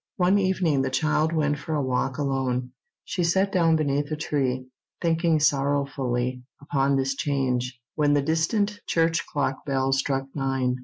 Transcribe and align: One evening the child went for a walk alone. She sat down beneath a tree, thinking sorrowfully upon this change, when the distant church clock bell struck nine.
One 0.17 0.39
evening 0.39 0.81
the 0.81 0.89
child 0.89 1.31
went 1.31 1.59
for 1.59 1.75
a 1.75 1.81
walk 1.83 2.17
alone. 2.17 2.71
She 3.05 3.23
sat 3.23 3.51
down 3.51 3.75
beneath 3.75 4.09
a 4.09 4.15
tree, 4.15 4.65
thinking 4.99 5.39
sorrowfully 5.39 6.41
upon 6.59 6.95
this 6.95 7.13
change, 7.13 7.79
when 7.93 8.13
the 8.13 8.23
distant 8.23 8.79
church 8.87 9.23
clock 9.27 9.63
bell 9.63 9.91
struck 9.93 10.25
nine. 10.33 10.79